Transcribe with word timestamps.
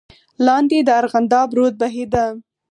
لاندې 0.45 0.77
د 0.87 0.89
ارغنداب 0.99 1.47
رود 1.57 1.73
بهېده. 1.81 2.25